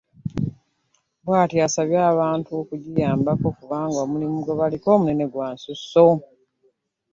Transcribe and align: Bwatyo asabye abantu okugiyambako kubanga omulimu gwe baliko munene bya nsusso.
Bwatyo 1.25 1.57
asabye 1.67 1.99
abantu 2.13 2.49
okugiyambako 2.61 3.47
kubanga 3.57 3.97
omulimu 4.05 4.37
gwe 4.41 4.53
baliko 4.59 4.89
munene 4.99 5.25
bya 5.33 5.47
nsusso. 5.53 6.07